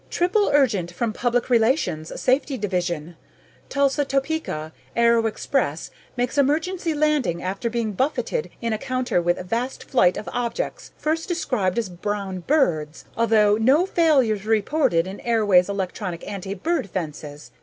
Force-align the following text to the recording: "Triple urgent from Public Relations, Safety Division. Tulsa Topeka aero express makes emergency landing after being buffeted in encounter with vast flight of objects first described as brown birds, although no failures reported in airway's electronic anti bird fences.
"Triple 0.09 0.49
urgent 0.51 0.89
from 0.91 1.13
Public 1.13 1.47
Relations, 1.47 2.19
Safety 2.19 2.57
Division. 2.57 3.17
Tulsa 3.69 4.03
Topeka 4.03 4.73
aero 4.95 5.27
express 5.27 5.91
makes 6.17 6.39
emergency 6.39 6.95
landing 6.95 7.43
after 7.43 7.69
being 7.69 7.91
buffeted 7.93 8.49
in 8.61 8.73
encounter 8.73 9.21
with 9.21 9.37
vast 9.41 9.83
flight 9.83 10.17
of 10.17 10.27
objects 10.33 10.91
first 10.97 11.27
described 11.27 11.77
as 11.77 11.87
brown 11.87 12.39
birds, 12.39 13.05
although 13.15 13.57
no 13.57 13.85
failures 13.85 14.43
reported 14.47 15.05
in 15.05 15.19
airway's 15.19 15.69
electronic 15.69 16.27
anti 16.27 16.55
bird 16.55 16.89
fences. 16.89 17.51